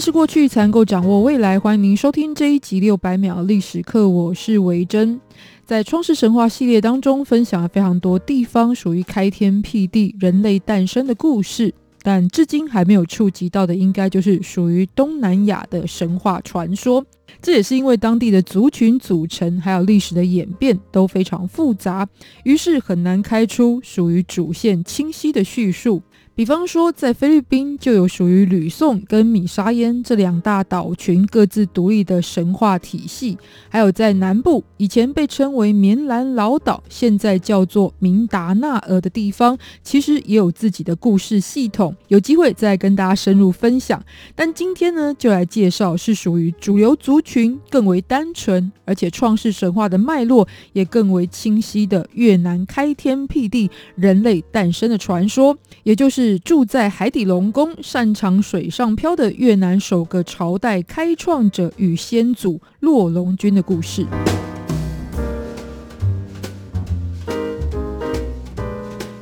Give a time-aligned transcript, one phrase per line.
[0.00, 1.60] 是过去，才能够掌握未来。
[1.60, 5.20] 欢迎您收听这一集六百秒历史课，我是维珍。
[5.66, 17.04] 在创世神话系列当中，分享了非常多地方属于开天辟地、人类诞生的故事，但至今还没有触及到的，应该就是属于东南亚的神话传说。
[17.42, 22.08] 这也是因为当地的族群组成，还有历史的演变都非常复杂，
[22.44, 26.00] 于是很难开出属于主线清晰的叙述。
[26.40, 33.36] 比方说，在菲律宾就有属于吕宋跟米沙烟这两大岛群各自独立的神话体系，
[33.68, 41.94] 还有在南部以前被称为棉兰老岛，现在叫做明达纳尔的地方，其实也有自己的故事系统。
[42.08, 44.02] 有机会再跟大家深入分享。
[44.34, 56.29] 但今天呢，就来介绍是属于主流族群更为单纯，而且创世神话的脉络也更为清晰的越南开天辟地、人类诞生的传说，也就是。
[56.30, 64.06] 是住在海底龙宫、擅长水上漂的越南首个朝代开创者与先祖洛龙君的故事。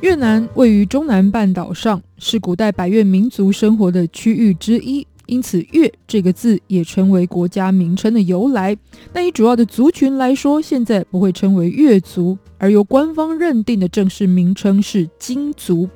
[0.03, 8.77] 越南位于中南半岛上，是古代百越民族生活的区域之一，因此“越”这个字也成为国家名称的由来。
[9.13, 15.89] 但以主要的族群来说，现在不会称为越族，而由官方认定的正式名称是金族。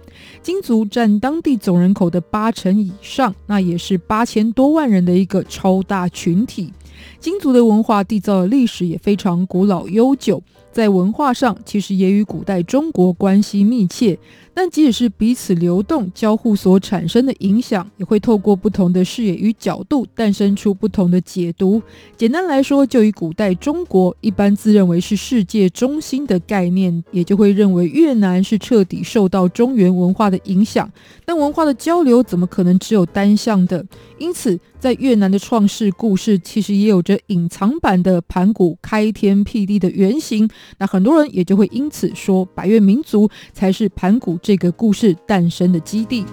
[0.42, 6.72] 金族占当地总人口的八成以上，那也是八千多万人的一个超大群体。
[7.18, 10.42] 金族的文化缔造的历史也非常古老悠久。
[10.70, 14.18] 在文化上，其实也与古代中国关系密切，
[14.54, 21.82] 但即使是彼此流动交互所产生的影响，也会透过不同的视野与角度诞生出不同的解读。
[22.16, 30.90] 简单来说，就以古代中国一般自认为是世界中心的概念，也就会认为越南是彻底受到中原文化的影响。
[31.24, 33.84] 但文化的交流怎么可能只有单向的？
[34.18, 40.48] 因此，在越南的创世故事，其实也有着隐藏版的盘古开天辟地的原型。
[40.78, 46.26] 那很多人也就会因此说，百越民族才是盘古这个故事诞生的基地。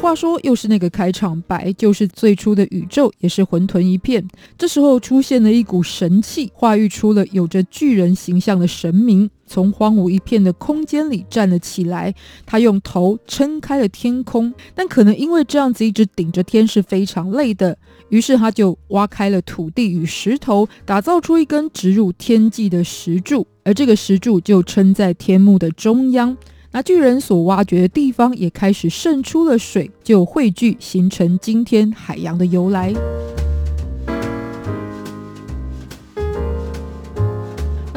[0.00, 4.26] 话说，又是那个开场白，就是最初的宇宙也是混沌一片。
[4.56, 12.14] 这时候出现了一股神气，化育出了有着巨人形象的神明，从荒芜一片的空间里站了起来。
[12.46, 17.76] 他用头撑开了天空，但可能因为这样子一直顶着天是非常累的，
[18.08, 26.34] 于是他就挖开了土地与石头，打造出一根直入天际的石柱，而这个石柱就撑在天幕的中央。
[26.72, 32.94] 那巨人所挖掘的地方也开始渗出了水，就汇聚形成今天海洋的由来。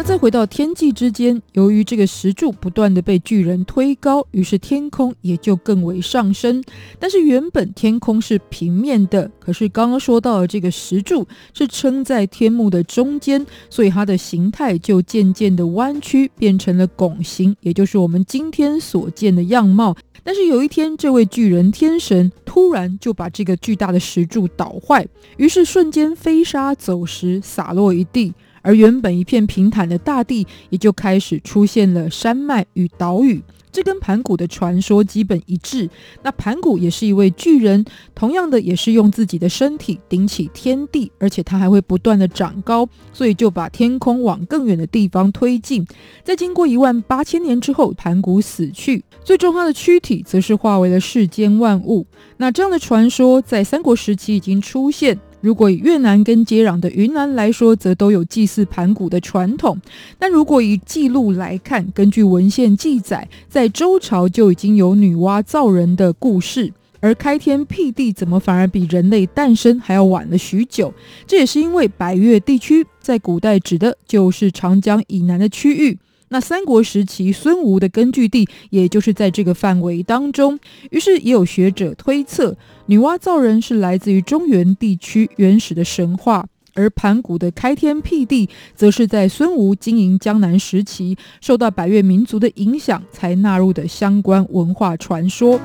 [0.03, 6.61] 再回到天际之间，由于这个石柱不断地被巨人推高，于是天空也就更为上升。
[6.99, 19.95] 但是原本天空是平面的，可是刚刚说到的这个石柱是撑在天幕的中间，所以它的形态就渐渐的弯曲，变成了拱形，也就是我们今天所见的样貌。
[20.21, 28.33] 但是有一天，这位巨人天神突然就把这个巨大的石柱捣坏，于是瞬间飞沙走石，洒落一地。
[28.63, 35.87] 而原本一片平坦的大地，也就开始出现了山脉与岛屿，这跟盘古的传说基本一致。
[36.23, 37.85] 那盘古也是一位巨人，
[38.15, 45.85] 同样的也是用自己的身体顶起天地，而且他还会不断的长高，所以就把天空往更远的地方推进。
[46.23, 52.07] 在经过一万八千年之后，盘古死去，最终他的躯体则是化为了世间万物。
[52.37, 55.19] 那这样的传说在三国时期已经出现。
[55.43, 59.77] 如果以越南跟接壤的云南来说，则都有祭祀盘古的传统。
[60.17, 66.71] 但如果以记录来看，根据文献记载，在周朝就已经有女娲造人的故事。
[67.01, 70.93] 而开天辟地，怎么反而比人类诞生还要晚了许久？
[71.27, 75.99] 这也是因为百越地区在古代指的就是长江以南的区域。
[76.33, 80.59] 那三国时期，孙吴的根据地也就是在这个范围当中。
[80.89, 82.57] 于是也有学者推测，
[82.87, 86.43] 女娲造人是来自于中原地区原始的神话，
[86.73, 95.61] 而盘古的开天辟地，则是在孙吴经营江南时期，受到百越民族的影响才纳入的相关文化传说。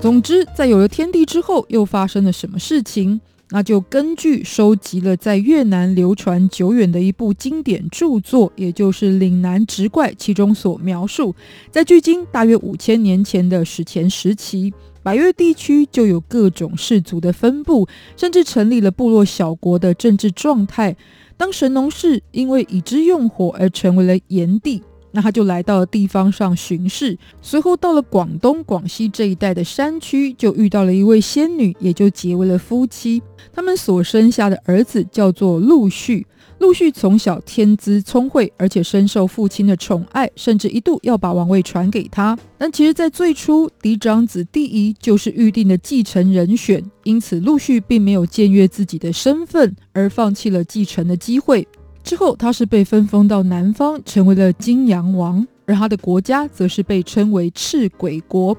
[0.00, 3.20] 总之，在有了天地之后，又发生了什么事情？
[3.52, 11.34] 那就根据收集了在越南流传久远的一部经典著作，也就是《岭南志怪》其中所描述，
[11.70, 20.96] 在距今大约五千年前的史前时期，百越地区就有各种氏族的分布，甚至成立了部落小国的政治状态。
[21.36, 24.82] 当神农氏因为已知用火而成为了炎帝。
[25.12, 33.22] 那他就来到了地方上巡视，随后到了广东、广西这一带的山区，就遇到了一位仙女，也就结为了夫妻。
[33.52, 36.26] 他们所生下的儿子叫做陆续。
[36.58, 42.38] 陆续从小天资聪慧，而且深受父亲的宠爱，甚至一度要把王位传给他。
[42.58, 51.66] 但其实，在最初，嫡长子第一就是预定的继承人选，因此陆续并没有僭越自己的身份，而放弃了继承的机会。
[52.10, 58.56] 之后，他是被分封到南方，成为了金阳王，而他的国家则是被称为赤鬼国。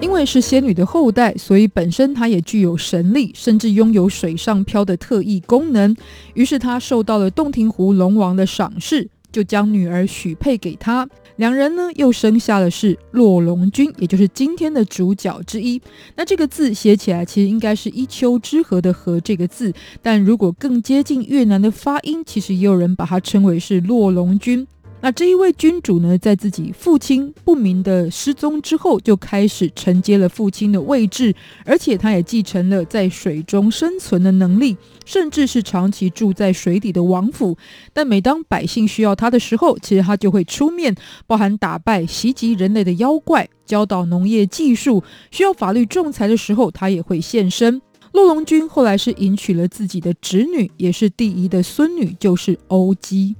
[0.00, 5.94] 因为是仙女的后代，所以本身他也具有神力，甚至拥有水上漂的特异功能。
[6.32, 11.06] 于是他受到了洞庭湖龙王的赏识，就将女儿许配给他。
[11.36, 15.80] 两人呢，又生下的是洛龙君，也就是今天的主角之一。
[16.16, 19.72] 那这个字写起来其实应该是一丘之貉的貉这个字，
[20.02, 24.66] 但如果更接近越南的发音，其实也有人把它称为是洛龙君。
[25.06, 31.32] 那这一位君主呢，在自己父亲不明的失踪之后，就开始承接了父亲的位置，
[31.64, 37.56] 而且他也继承了在水中生存的能力，甚至是长期住在水底的王府。
[37.92, 40.92] 但每当百姓需要他的时候，其实他就会出面，
[41.28, 47.80] 包含打败袭击人类的妖怪，教导农业技术，需要法律仲裁的时候，他也会现身。
[48.10, 53.36] 洛龙君后来是迎娶了自己的侄女，也是帝仪的孙女，就是欧姬。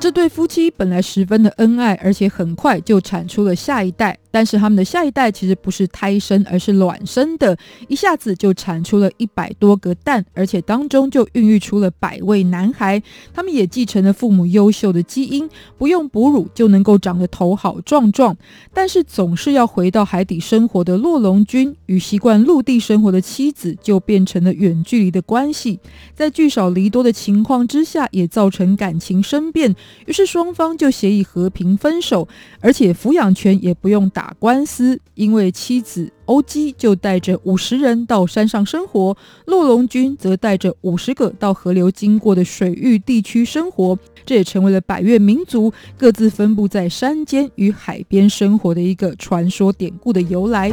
[0.00, 4.16] 这对夫妻本来十分的恩爱，而且很快就产出了下一代。
[4.30, 7.56] 但是他们的下一代其实不是胎生，而是卵生的，
[7.88, 13.02] 一下子就产出了一百多个蛋，而且当中就孕育出了百位男孩。
[13.32, 15.48] 他们也继承了父母优秀的基因，
[15.78, 18.36] 不用哺乳就能够长得头好壮壮。
[18.74, 25.78] 但是总是要回到海底生活的洛龙君与习惯陆地生活的妻子就变成了远距离的关系，
[26.14, 29.74] 在聚少离多的情况之下，也造成感情生变，
[30.06, 32.28] 于是双方就协议和平分手，
[32.60, 34.10] 而且抚养权也不用。
[34.18, 39.16] 打官司，因为妻子欧姬就带着五十人到山上生活，
[39.46, 50.72] 洛龙君则带着五十个到河流经过的水域地区生活，这也成为了百越民族各自分布在山间与海边生活的一个传说典故的由来。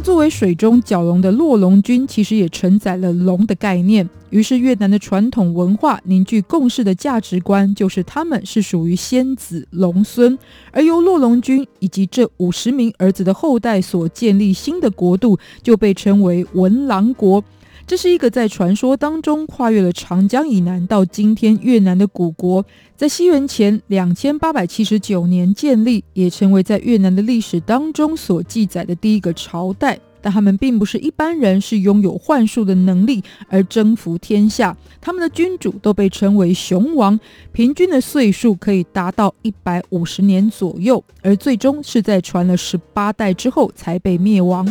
[0.00, 4.08] 作为水中蛟龙的洛龙君，其实也承载了龙的概念。
[4.30, 10.38] 于是越南的传统文化凝聚共识的价值观，就是他们是属于仙子龙孙，
[10.70, 17.42] 而由洛龙君以及这五十名儿子的后代所建立新的国度，就被称为文郎国。
[17.88, 22.62] 这是一个在传说当中跨越了长江以南到今天越南的古国，
[22.94, 29.98] 在西元前两千八百七十九年建立，也成为在越南的历史当中所记载的第一个朝代。
[30.20, 34.76] 但他们并不是一般人，是拥有幻术的能力而征服天下。
[35.00, 37.18] 他们的君主都被称为雄王，
[37.52, 44.68] 平均的岁数可以达到一百五十年左右，而最终是在传了十八代之后才被灭亡。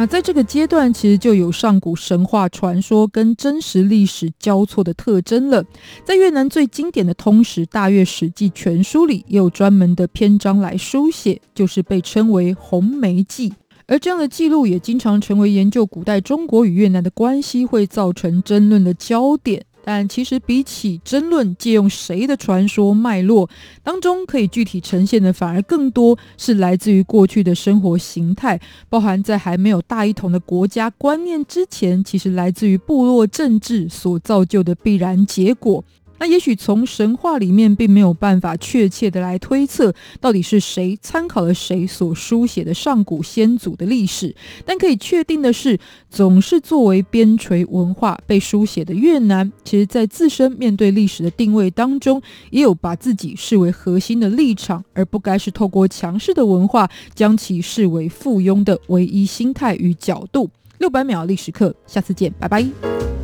[0.00, 5.62] 那在这个阶段，其实就有上古神话传说跟真实历史交错的特征了。
[6.06, 13.50] 在越南最经典的通史《大越史记全书》里，也有专门的篇章来书写，就是被称为《红梅记》。
[13.86, 19.66] 而这样的记录也经常成为研究古代中国与越南的关系会造成争论的焦点。
[19.92, 23.50] 但其实，比起争论借用谁的传说脉络
[23.82, 35.84] 当中可以具体呈现的，反而更多是来自于过去的生活形态，包含在还没有大一统的国家观念之前，其实来自于部落政治所造就的必然结果。
[36.20, 44.36] 那也许从神话里面并没有办法确切的来推测到底是谁参考了谁所书写的上古先祖的历史，
[44.66, 45.78] 但可以确定的是，
[46.10, 60.50] 总是作为边陲文化被书写的越南，其实在自身面对历史的定位当中，也有把自己视为核心的立场，而不该是透过强势的文化将其视为附庸的唯一心态与角度。
[60.76, 63.19] 六百秒历史课，下次见，拜拜。